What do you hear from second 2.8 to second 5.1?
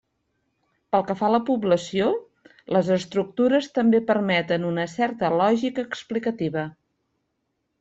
estructures també permeten una